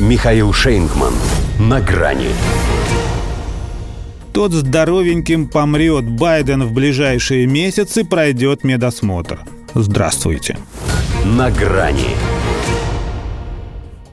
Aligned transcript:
Михаил 0.00 0.52
Шейнгман. 0.52 1.14
На 1.60 1.80
грани. 1.80 2.30
Тот 4.32 4.52
здоровеньким 4.52 5.46
помрет. 5.46 6.04
Байден 6.04 6.64
в 6.64 6.72
ближайшие 6.72 7.46
месяцы 7.46 8.04
пройдет 8.04 8.64
медосмотр. 8.64 9.38
Здравствуйте. 9.72 10.58
На 11.24 11.48
грани. 11.52 12.16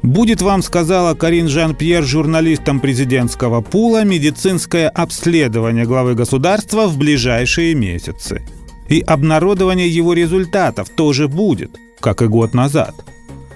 Будет 0.04 0.44
вам, 0.44 0.62
сказала 0.62 1.16
Карин 1.16 1.48
Жан-Пьер 1.48 2.04
журналистам 2.04 2.80
президентского 2.80 3.62
пула, 3.62 4.04
медицинское 4.04 4.88
обследование 4.88 5.86
главы 5.86 6.14
государства 6.14 6.86
в 6.86 7.00
ближайшие 7.00 7.74
месяцы. 7.74 8.44
И 8.88 9.02
обнародование 9.02 9.90
его 9.90 10.14
результатов 10.14 10.90
тоже 10.90 11.28
будет, 11.28 11.72
как 12.00 12.22
и 12.22 12.28
год 12.28 12.54
назад. 12.54 12.94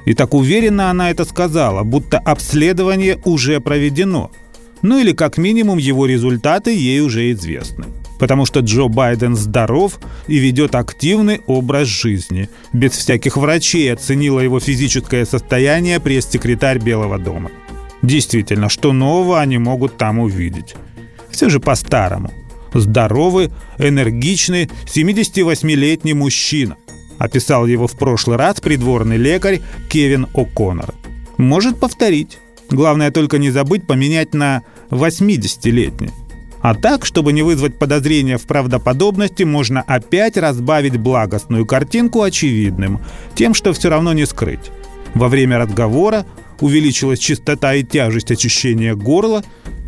И 0.06 0.14
так 0.14 0.34
уверенно 0.34 0.90
она 0.90 1.12
это 1.12 1.26
сказала, 1.26 1.84
будто 1.84 2.20
обследование 2.20 3.20
уже 3.26 3.60
проведено. 3.60 4.32
Ну 4.82 5.00
или 5.00 5.14
как 5.14 5.38
минимум 5.38 5.78
его 5.78 6.06
результаты 6.06 6.74
ей 6.74 7.02
уже 7.02 7.32
известны. 7.32 7.86
Потому 8.20 8.46
что 8.46 8.62
Джо 8.62 8.88
Байден 8.88 9.36
здоров 9.36 10.00
и 10.28 10.38
ведет 10.38 10.76
активный 10.76 11.42
образ 11.48 11.88
жизни. 11.88 12.50
Без 12.72 12.92
всяких 12.92 13.36
врачей 13.36 13.92
оценила 13.92 14.40
его 14.40 14.60
физическое 14.60 15.26
состояние 15.26 16.00
пресс-секретарь 16.00 16.80
Белого 16.80 17.18
дома. 17.18 17.52
Действительно, 18.02 18.70
что 18.70 18.94
нового 18.94 19.42
они 19.42 19.58
могут 19.58 19.98
там 19.98 20.20
увидеть? 20.20 20.76
Все 21.30 21.50
же 21.50 21.60
по-старому– 21.60 22.32
здоровый, 22.74 23.52
энергичный 23.78 24.70
78-летний 24.86 26.14
мужчина. 26.14 26.78
Описал 27.18 27.66
его 27.66 27.88
в 27.88 27.94
прошлый 27.94 28.38
раз 28.38 28.60
придворный 28.60 29.18
лекарь 29.18 29.62
Кевин 29.90 30.28
О'Коннор. 30.34 30.94
Может 31.38 31.80
повторить. 31.80 32.40
Главное 32.70 33.12
только 33.12 33.38
не 33.38 33.52
забыть 33.52 33.86
поменять 33.86 34.34
на 34.34 34.64
80-летний. 34.90 36.12
А 36.62 36.74
так, 36.74 37.06
чтобы 37.06 37.32
не 37.32 37.44
вызвать 37.44 37.78
подозрения 37.78 38.38
в 38.38 38.48
правдоподобности, 38.48 39.44
можно 39.44 39.82
опять 39.82 40.36
разбавить 40.36 40.98
благостную 40.98 41.66
картинку 41.66 42.24
очевидным, 42.24 43.02
тем, 43.36 43.54
что 43.54 43.72
все 43.72 43.90
равно 43.90 44.14
не 44.14 44.26
скрыть. 44.26 44.72
Во 45.14 45.28
время 45.28 45.60
разговора 45.60 46.26
увеличилась 46.60 47.20
частота 47.20 47.76
и 47.76 47.84
тяжесть 47.84 48.32
очищения 48.32 48.96
горла, 48.96 49.44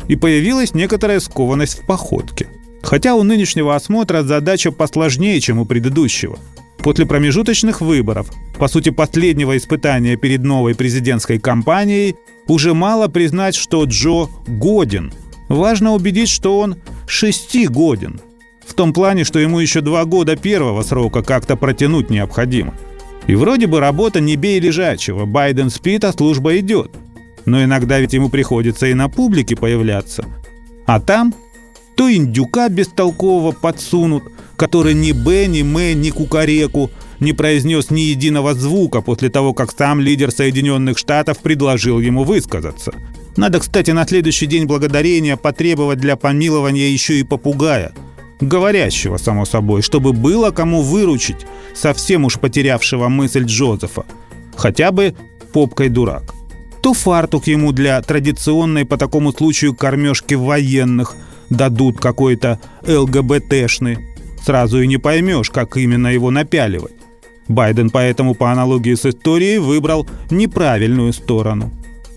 и 0.06 0.14
появилась 0.14 0.72
некоторая 0.72 1.18
скованность 1.20 1.80
в 1.80 1.86
походке– 1.86 2.46
Хотя 2.82 3.14
у 3.14 3.22
нынешнего 3.22 3.74
осмотра 3.74 4.22
задача 4.22 4.72
посложнее, 4.72 5.40
чем 5.40 5.58
у 5.58 5.64
предыдущего. 5.64 6.38
После 6.88 7.04
промежуточных 7.04 7.82
выборов, 7.82 8.30
по 8.56 8.66
сути 8.66 8.88
последнего 8.88 9.58
испытания 9.58 10.16
перед 10.16 10.42
новой 10.42 10.74
президентской 10.74 11.38
кампанией, 11.38 12.16
уже 12.46 12.72
мало 12.72 13.08
признать, 13.08 13.54
что 13.54 13.84
Джо 13.84 14.28
годен. 14.46 15.12
Важно 15.50 15.92
убедить, 15.92 16.30
что 16.30 16.58
он 16.58 16.76
шести 17.06 17.66
годен. 17.66 18.22
В 18.66 18.72
том 18.72 18.94
плане, 18.94 19.24
что 19.24 19.38
ему 19.38 19.58
еще 19.58 19.82
два 19.82 20.06
года 20.06 20.34
первого 20.34 20.80
срока 20.80 21.20
как-то 21.20 21.56
протянуть 21.56 22.08
необходимо. 22.08 22.72
И 23.26 23.34
вроде 23.34 23.66
бы 23.66 23.80
работа 23.80 24.20
не 24.20 24.36
бей 24.36 24.58
лежачего, 24.58 25.26
Байден 25.26 25.68
спит, 25.68 26.04
а 26.04 26.12
служба 26.14 26.56
идет. 26.56 26.90
Но 27.44 27.62
иногда 27.62 28.00
ведь 28.00 28.14
ему 28.14 28.30
приходится 28.30 28.86
и 28.86 28.94
на 28.94 29.10
публике 29.10 29.56
появляться. 29.56 30.24
А 30.86 31.00
там 31.00 31.34
то 31.98 32.14
индюка 32.14 32.68
бестолкового 32.68 33.50
подсунут, 33.50 34.22
который 34.56 34.94
ни 34.94 35.10
Б, 35.10 35.46
ни 35.46 35.62
М, 35.62 36.00
ни 36.00 36.10
Кукареку 36.10 36.92
не 37.18 37.32
произнес 37.32 37.90
ни 37.90 38.02
единого 38.02 38.54
звука 38.54 39.00
после 39.00 39.30
того, 39.30 39.52
как 39.52 39.72
сам 39.76 40.00
лидер 40.00 40.30
Соединенных 40.30 40.96
Штатов 40.96 41.38
предложил 41.38 41.98
ему 41.98 42.22
высказаться. 42.22 42.94
Надо, 43.36 43.58
кстати, 43.58 43.90
на 43.90 44.06
следующий 44.06 44.46
день 44.46 44.66
благодарения 44.66 45.36
потребовать 45.36 45.98
для 45.98 46.14
помилования 46.14 46.88
еще 46.88 47.18
и 47.18 47.24
попугая. 47.24 47.92
Говорящего, 48.40 49.16
само 49.16 49.44
собой, 49.44 49.82
чтобы 49.82 50.12
было 50.12 50.52
кому 50.52 50.82
выручить 50.82 51.46
совсем 51.74 52.24
уж 52.24 52.38
потерявшего 52.38 53.08
мысль 53.08 53.42
Джозефа. 53.42 54.04
Хотя 54.56 54.92
бы 54.92 55.16
попкой 55.52 55.88
дурак. 55.88 56.32
То 56.80 56.94
фартук 56.94 57.48
ему 57.48 57.72
для 57.72 58.00
традиционной 58.02 58.84
по 58.84 58.96
такому 58.96 59.32
случаю 59.32 59.74
кормежки 59.74 60.34
военных– 60.34 61.16
дадут 61.50 61.98
какой-то 62.00 62.60
ЛГБТшный. 62.86 63.98
Сразу 64.44 64.80
и 64.80 64.86
не 64.86 64.98
поймешь, 64.98 65.50
как 65.50 65.76
именно 65.76 66.08
его 66.08 66.30
напяливать. 66.30 66.92
Байден 67.48 67.90
поэтому 67.90 68.34
по 68.34 68.52
аналогии 68.52 68.94
с 68.94 69.06
историей 69.06 69.58
выбрал 69.58 70.06
неправильную 70.30 71.12
сторону. 71.12 71.72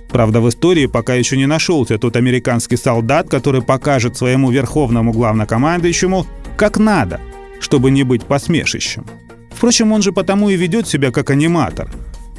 Правда, 0.09 0.41
в 0.41 0.49
истории 0.49 0.87
пока 0.87 1.15
еще 1.15 1.37
не 1.37 1.45
нашелся 1.45 1.97
тот 1.97 2.17
американский 2.17 2.75
солдат, 2.75 3.29
который 3.29 3.61
покажет 3.61 4.17
своему 4.17 4.51
верховному 4.51 5.13
главнокомандующему, 5.13 6.25
как 6.57 6.77
надо, 6.77 7.21
чтобы 7.61 7.91
не 7.91 8.03
быть 8.03 8.25
посмешищем. 8.25 9.05
Впрочем, 9.51 9.93
он 9.93 10.01
же 10.01 10.11
потому 10.11 10.49
и 10.49 10.57
ведет 10.57 10.87
себя 10.87 11.11
как 11.11 11.29
аниматор. 11.29 11.89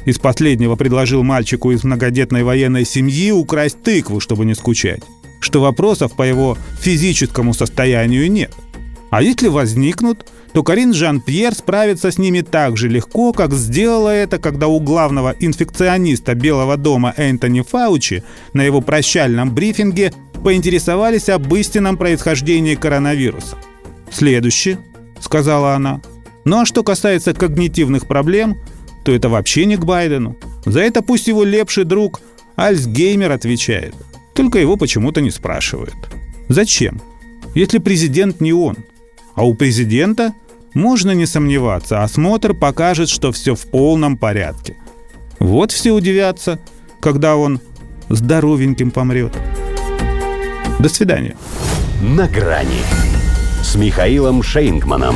Из 0.05 0.19
последнего 0.19 0.75
предложил 0.75 1.23
мальчику 1.23 1.71
из 1.71 1.83
многодетной 1.83 2.43
военной 2.43 2.85
семьи 2.85 3.31
украсть 3.31 3.81
тыкву, 3.81 4.19
чтобы 4.19 4.45
не 4.45 4.53
скучать 4.53 5.01
что 5.43 5.61
вопросов 5.61 6.15
по 6.15 6.23
его 6.23 6.57
физическому 6.79 7.53
состоянию 7.53 8.31
нет. 8.31 8.53
А 9.11 9.21
если 9.21 9.47
возникнут, 9.47 10.25
то 10.53 10.63
Карин 10.63 10.93
Жан-Пьер 10.93 11.53
справится 11.53 12.11
с 12.11 12.17
ними 12.17 12.41
так 12.41 12.77
же 12.77 12.87
легко, 12.87 13.33
как 13.33 13.53
сделала 13.53 14.09
это, 14.09 14.39
когда 14.39 14.67
у 14.67 14.79
главного 14.79 15.35
инфекциониста 15.39 16.33
Белого 16.33 16.77
дома 16.77 17.13
Энтони 17.17 17.61
Фаучи 17.61 18.23
на 18.53 18.63
его 18.63 18.81
прощальном 18.81 19.53
брифинге 19.53 20.13
поинтересовались 20.43 21.29
об 21.29 21.53
истинном 21.53 21.97
происхождении 21.97 22.75
коронавируса. 22.75 23.57
«Следующий»,— 24.11 24.77
сказала 25.19 25.73
она. 25.73 26.01
Ну 26.45 26.61
а 26.61 26.65
что 26.65 26.83
касается 26.83 27.33
когнитивных 27.33 28.07
проблем, 28.07 28.57
то 29.05 29.11
это 29.11 29.29
вообще 29.29 29.65
не 29.65 29.77
к 29.77 29.85
Байдену. 29.85 30.37
За 30.65 30.81
это 30.81 31.01
пусть 31.01 31.27
его 31.27 31.43
лепший 31.43 31.83
друг 31.83 32.21
Альцгеймер 32.55 33.31
отвечает— 33.31 33.95
только 34.33 34.59
его 34.59 34.77
почему-то 34.77 35.21
не 35.21 35.31
спрашивают. 35.31 35.95
Зачем? 36.49 37.01
Если 37.55 37.77
президент 37.77 38.41
не 38.41 38.53
он. 38.53 38.77
А 39.35 39.45
у 39.45 39.53
президента 39.53 40.33
можно 40.73 41.11
не 41.11 41.25
сомневаться, 41.25 42.03
осмотр 42.03 42.53
покажет, 42.53 43.09
что 43.09 43.31
все 43.31 43.55
в 43.55 43.65
полном 43.65 44.17
порядке. 44.17 44.75
Вот 45.39 45.71
все 45.71 45.91
удивятся, 45.91 46.59
когда 46.99 47.35
он 47.35 47.59
здоровеньким 48.09 48.91
помрет. 48.91 49.37
До 50.79 50.89
свидания. 50.89 51.35
На 52.01 52.27
грани 52.27 52.81
с 53.63 53.75
Михаилом 53.75 54.43
Шейнгманом. 54.43 55.15